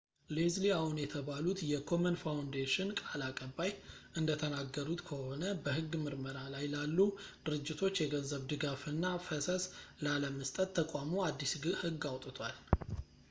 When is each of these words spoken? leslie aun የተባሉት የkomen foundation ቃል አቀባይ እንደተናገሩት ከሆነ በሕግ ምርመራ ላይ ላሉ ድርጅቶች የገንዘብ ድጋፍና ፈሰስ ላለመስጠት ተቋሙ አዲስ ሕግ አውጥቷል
leslie 0.35 0.69
aun 0.75 0.95
የተባሉት 1.01 1.59
የkomen 1.71 2.15
foundation 2.21 2.87
ቃል 3.01 3.21
አቀባይ 3.27 3.69
እንደተናገሩት 4.19 5.01
ከሆነ 5.09 5.43
በሕግ 5.65 5.91
ምርመራ 6.05 6.39
ላይ 6.55 6.65
ላሉ 6.73 6.97
ድርጅቶች 7.49 8.01
የገንዘብ 8.03 8.47
ድጋፍና 8.53 9.05
ፈሰስ 9.27 9.65
ላለመስጠት 10.07 10.71
ተቋሙ 10.79 11.13
አዲስ 11.29 11.53
ሕግ 11.83 12.03
አውጥቷል 12.13 12.57